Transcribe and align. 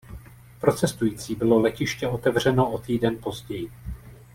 Pro 0.59 0.73
cestující 0.73 1.35
bylo 1.35 1.59
letiště 1.59 2.07
otevřeno 2.07 2.71
o 2.71 2.77
týden 2.77 3.17
později. 3.23 3.71